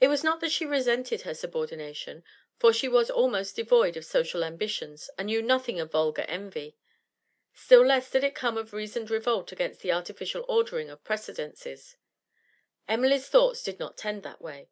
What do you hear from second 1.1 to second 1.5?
her